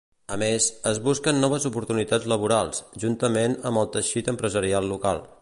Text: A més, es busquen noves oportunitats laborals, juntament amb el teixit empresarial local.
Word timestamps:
A 0.35 0.35
més, 0.43 0.69
es 0.91 1.01
busquen 1.07 1.41
noves 1.43 1.67
oportunitats 1.71 2.25
laborals, 2.33 2.81
juntament 3.05 3.57
amb 3.73 3.83
el 3.83 3.93
teixit 3.99 4.35
empresarial 4.35 4.91
local. 4.97 5.25